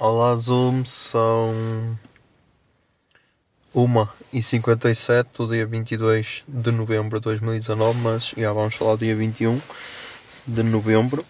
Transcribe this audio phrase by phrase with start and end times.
[0.00, 1.54] Olá, Zoom, são
[3.74, 9.00] 1 e 57 do dia 22 de novembro de 2019, mas já vamos falar do
[9.00, 9.60] dia 21
[10.46, 11.22] de novembro,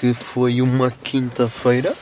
[0.00, 1.94] que foi uma quinta-feira,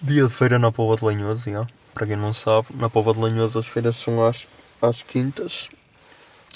[0.00, 1.66] dia de feira na Pova de Lanhoso, já.
[1.92, 4.46] para quem não sabe, na Pova de Lanhoso as feiras são às,
[4.80, 5.70] às quintas,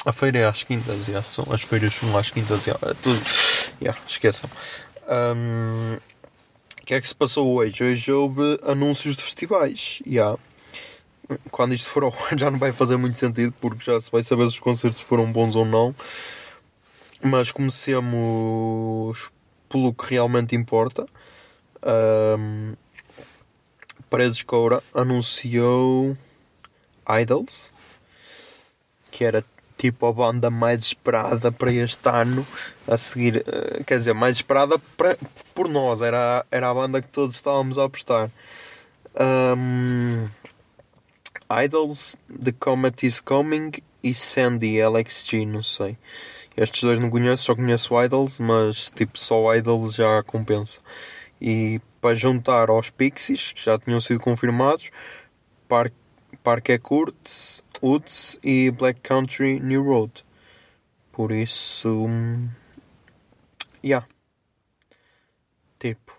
[0.07, 3.21] a feira é às quintas, já, são, as feiras são às quintas, já, é tudo,
[3.81, 4.49] já, esqueçam.
[5.09, 6.12] O
[6.93, 7.83] que é que se passou hoje?
[7.83, 10.03] Hoje houve anúncios de festivais.
[10.07, 10.39] Yeah.
[11.51, 14.23] Quando isto for ao ar já não vai fazer muito sentido porque já se vai
[14.23, 15.95] saber se os concertos foram bons ou não.
[17.23, 19.31] Mas comecemos
[19.71, 21.07] pelo que realmente importa.
[21.83, 22.75] Um,
[24.11, 26.15] Paredes Coura anunciou
[27.09, 27.73] Idols,
[29.11, 29.43] que era
[29.83, 32.47] tipo a banda mais esperada para este ano
[32.87, 35.19] a seguir, eh, quer dizer, mais esperada para,
[35.53, 38.31] por nós, era, era a banda que todos estávamos a apostar.
[39.19, 40.29] Um,
[41.65, 43.73] Idols, The Comet is Coming
[44.05, 45.99] e Sandy LXG, não sei.
[46.57, 50.79] Estes dois não conheço, só conheço Idols, mas tipo só Idols já compensa.
[51.41, 54.91] E para juntar aos Pixies, que já tinham sido confirmados,
[55.69, 55.93] Park,
[56.45, 60.25] Parque Curtis, Woods e Black Country New Road.
[61.11, 62.09] Por isso.
[63.85, 64.07] Yeah.
[65.79, 66.13] Tipo.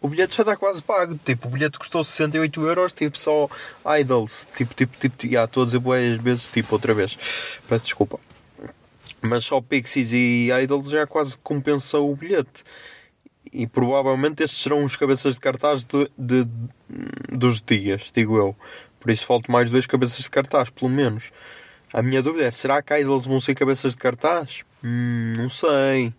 [0.00, 1.16] O bilhete já está quase pago.
[1.24, 2.92] Tipo, o bilhete custou 68 euros.
[2.92, 3.48] Tipo, só
[3.98, 4.48] Idols.
[4.54, 5.26] Tipo, tipo, tipo.
[5.26, 6.48] Yeah, estou a dizer boas vezes.
[6.48, 7.16] Tipo, outra vez.
[7.68, 8.20] Peço desculpa.
[9.22, 12.62] Mas só Pixies e Idols já quase compensa o bilhete.
[13.52, 16.46] E provavelmente estes serão os cabeças de cartaz de, de-
[17.32, 18.54] dos dias, digo eu.
[19.00, 21.30] Por isso faltam mais dois cabeças de cartaz, pelo menos.
[21.92, 24.64] A minha dúvida é: será que Idols vão ser cabeças de cartaz?
[24.82, 26.12] Hum, não sei.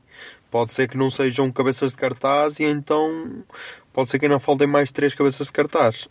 [0.49, 3.43] Pode ser que não sejam cabeças de cartaz e então
[3.91, 6.07] pode ser que ainda faltem mais três cabeças de cartaz.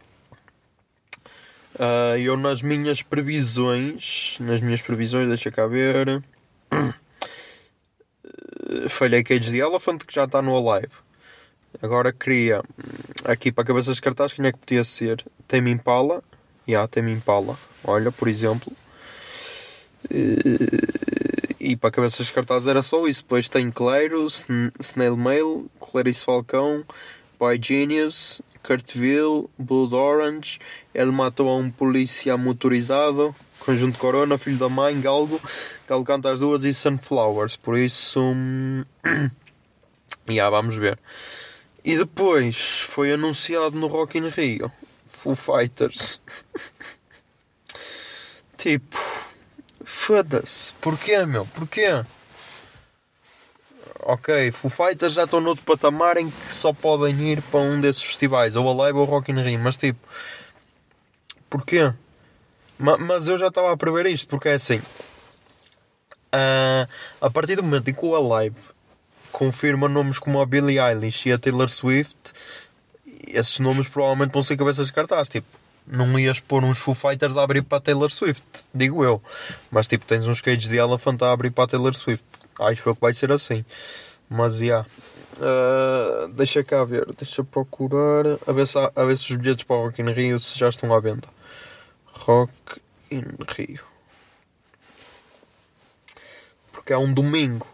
[1.78, 6.22] Ah, eu nas minhas previsões, nas minhas previsões, deixa cá ver.
[8.68, 10.92] Eh, Falhei Cage the Elephant que já está no Alive.
[11.82, 12.62] Agora queria hum,
[13.24, 15.24] aqui para cabeças de cartaz quem é que podia ser?
[15.46, 16.22] Tame Impala.
[16.66, 17.56] Já, yeah, Tame Impala.
[17.84, 18.72] Olha, por exemplo.
[20.10, 20.96] Eh,
[21.58, 23.22] E para cabeças de cartaz era só isso.
[23.22, 26.84] Depois tem Clairo, Sn- Snail Mail, Clarice Falcão,
[27.40, 30.60] Boy Genius, Kurtville, Blood Orange,
[30.94, 35.40] Ele matou a um polícia motorizado, Conjunto Corona, Filho da Mãe, Galgo,
[36.04, 37.56] canta as duas e Sunflowers.
[37.56, 38.20] Por isso.
[38.22, 38.84] hum,
[40.28, 40.98] Já, vamos ver.
[41.84, 44.70] E depois foi anunciado no Rock in Rio
[45.06, 46.20] Foo Fighters.
[48.56, 48.98] tipo,
[49.84, 50.74] foda-se.
[50.74, 51.46] Porquê, meu?
[51.46, 52.04] Porquê?
[54.00, 58.02] Ok, Foo Fighters já estão noutro patamar em que só podem ir para um desses
[58.02, 59.98] festivais, ou a Live ou Rock in Rio, mas tipo,
[61.50, 61.92] porquê?
[62.78, 64.80] Ma- mas eu já estava a prever isto, porque é assim,
[66.30, 66.86] ah,
[67.20, 68.56] a partir do momento em que o Alive
[69.32, 72.16] confirma nomes como a Billie Eilish e a Taylor Swift,
[73.26, 75.28] esses nomes provavelmente vão ser cabeças de cartaz.
[75.28, 75.46] Tipo,
[75.86, 78.42] não ias pôr uns Foo Fighters a abrir para a Taylor Swift,
[78.74, 79.22] digo eu.
[79.70, 82.24] Mas tipo, tens uns Cage de Elephant a abrir para a Taylor Swift.
[82.58, 83.64] Acho eu que vai ser assim.
[84.28, 84.64] Mas já.
[84.64, 84.88] Yeah.
[85.38, 89.64] Ah, deixa cá ver, deixa procurar a ver, se há- a ver se os bilhetes
[89.64, 91.28] para o Rock in Rio se já estão à venda.
[92.06, 92.52] Rock
[93.10, 93.84] in Rio.
[96.72, 97.66] Porque é um domingo.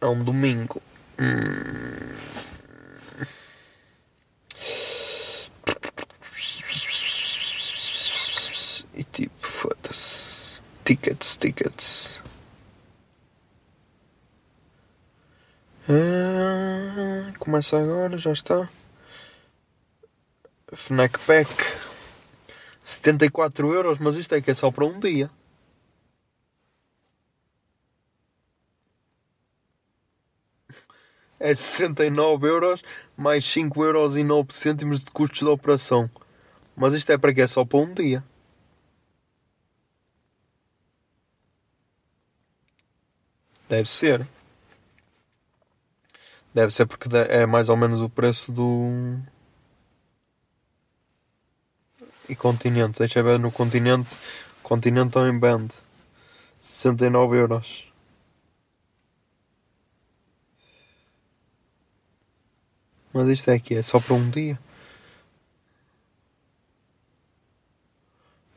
[0.00, 0.82] É um domingo.
[1.18, 2.16] Hum.
[8.94, 10.62] E tipo, foda-se.
[10.86, 12.22] Tickets, tickets.
[15.88, 18.68] Ah, começa agora, já está.
[20.72, 21.48] Fnac Pack
[22.84, 25.28] 74 euros, mas isto é que é só para um dia.
[31.40, 32.84] É 69 euros
[33.16, 36.08] mais 5 euros e 9 cêntimos de custos de operação.
[36.76, 38.22] Mas isto é para que é só para um dia.
[43.68, 44.26] Deve ser.
[46.54, 49.18] Deve ser porque é mais ou menos o preço do.
[52.28, 52.98] E continente.
[52.98, 54.08] Deixa ver no continente.
[54.62, 55.68] Continente também band.
[56.60, 57.86] 69 euros.
[63.12, 64.58] Mas isto é aqui, é só para um dia.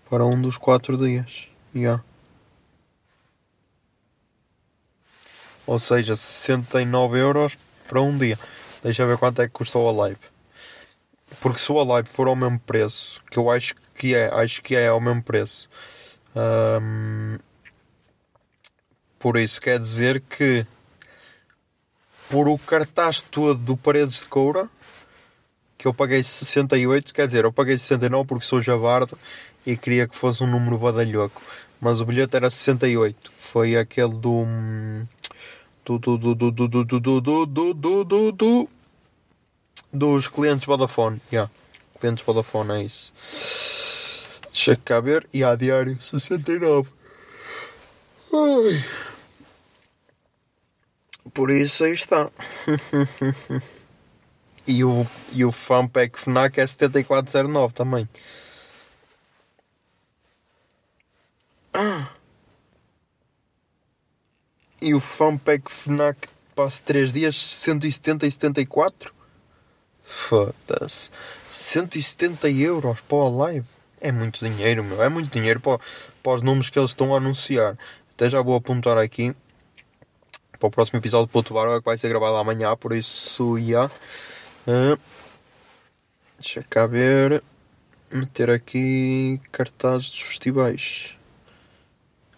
[0.10, 1.48] Para um dos quatro dias.
[1.74, 2.04] Yeah.
[5.69, 7.56] Ou seja, 69 euros
[7.88, 8.39] para um dia.
[8.81, 10.18] Deixa ver quanto é que custou a live.
[11.39, 14.75] Porque se o live for ao mesmo preço, que eu acho que é, acho que
[14.75, 15.69] é ao mesmo preço.
[16.36, 17.38] Hum,
[19.19, 20.66] por isso quer dizer que
[22.31, 24.68] por o cartaz todo do Paredes de Coura,
[25.77, 29.15] que eu paguei 68, quer dizer, eu paguei 69 porque sou javardo
[29.68, 31.39] e queria que fosse um número badalhoco.
[31.80, 33.31] Mas o bilhete era 68.
[33.38, 34.48] Foi aquele do
[35.86, 38.70] do do do do do do do do do do do do
[39.92, 41.22] dos clientes Vodafone.
[41.31, 41.52] Yeah.
[42.00, 43.14] Clientes Vodafone é isso.
[44.52, 45.28] Deixa cá ver.
[45.34, 46.90] E a diário 69.
[48.34, 48.86] Ai.
[51.34, 52.30] Por isso aí está.
[54.66, 58.10] e o, e o Fanpack Fnac é 7409 também.
[61.74, 62.09] Ah.
[64.81, 66.18] E o Fanpack Fnac
[66.56, 69.14] passe 3 dias 170 e 74?
[70.04, 71.10] Foda-se.
[71.52, 73.68] 170 euros para a live.
[74.00, 75.04] É muito dinheiro, meu.
[75.04, 75.80] É muito dinheiro para,
[76.24, 77.78] para os números que eles estão a anunciar.
[78.14, 79.36] Até já vou apontar aqui
[80.58, 83.86] para o próximo episódio de Ponto Barba que vai ser gravado amanhã, por isso já.
[84.68, 85.00] Uh,
[86.40, 87.44] deixa cá ver.
[88.12, 91.18] Meter aqui cartazes dos festivais.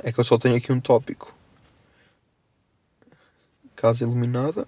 [0.03, 1.33] É que eu só tenho aqui um tópico.
[3.81, 4.67] Casa iluminada.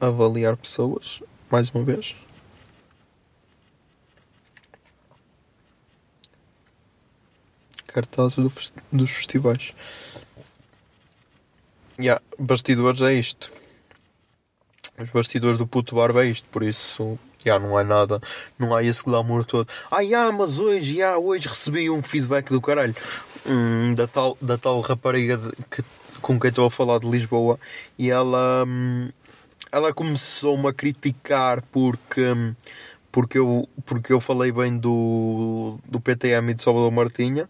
[0.00, 1.20] Avaliar pessoas.
[1.50, 2.14] Mais uma vez.
[7.88, 8.52] Cartazes do,
[8.92, 9.72] dos festivais.
[11.98, 13.50] Yeah, bastidores é isto.
[14.96, 18.20] Os bastidores do puto barba é isto, por isso yeah, não é nada,
[18.56, 19.68] não há esse glamour todo.
[19.90, 22.94] Ah, yeah, mas hoje, yeah, hoje recebi um feedback do caralho
[23.44, 25.84] hum, da, tal, da tal rapariga de, que,
[26.24, 27.60] com quem estou a falar de Lisboa
[27.98, 29.10] e ela, hum,
[29.70, 32.54] ela começou-me a criticar porque, hum,
[33.12, 37.48] porque, eu, porque eu falei bem do, do PTM e de Salvador Martinha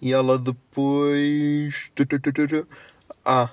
[0.00, 1.90] e ela depois.
[3.24, 3.50] Ah,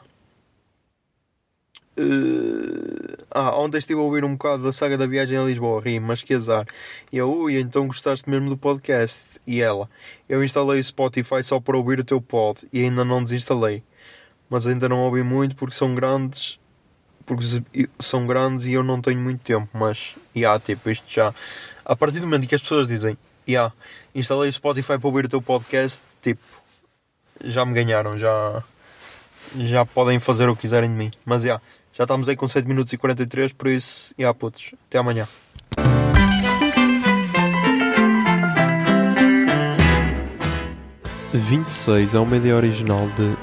[1.95, 6.00] Uh, ah, ontem estive a ouvir um bocado da saga da viagem a Lisboa, ri,
[6.00, 6.66] mas que azar.
[7.12, 9.39] E eu, ui, então gostaste mesmo do podcast?
[9.45, 9.88] E ela,
[10.27, 13.83] eu instalei o Spotify só para ouvir o teu pod e ainda não desinstalei.
[14.54, 16.60] Mas ainda não ouvi muito porque são grandes,
[17.26, 17.44] porque
[18.00, 19.68] são grandes e eu não tenho muito tempo.
[19.74, 21.33] Mas, já, yeah, tipo, isto já.
[21.83, 23.18] A partir do momento que as pessoas dizem,
[23.50, 23.74] yeah,
[24.14, 26.44] instalei o Spotify para ouvir o teu podcast, tipo,
[27.44, 28.62] já me ganharam, já.
[29.57, 31.12] Já podem fazer o que quiserem de mim.
[31.26, 31.44] Mas.
[31.44, 31.60] Yeah,
[31.92, 35.28] já estamos aí com 7 minutos e 43, por isso, e yeah, putos, até amanhã.
[41.33, 43.43] Vinte e seis é uma ideia original de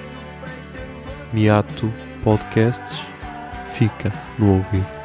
[1.33, 1.91] Miato
[2.23, 2.99] Podcasts
[3.73, 5.00] fica no ouvido.